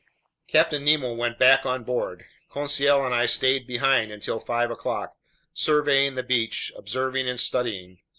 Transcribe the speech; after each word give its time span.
Captain 0.47 0.83
Nemo 0.83 1.13
went 1.13 1.37
back 1.37 1.63
on 1.63 1.83
board. 1.83 2.25
Conseil 2.49 3.05
and 3.05 3.13
I 3.13 3.27
stayed 3.27 3.67
behind 3.67 4.11
until 4.11 4.39
five 4.39 4.71
o'clock, 4.71 5.13
surveying 5.53 6.15
the 6.15 6.23
beach, 6.23 6.73
observing 6.75 7.29
and 7.29 7.39
studying. 7.39 7.99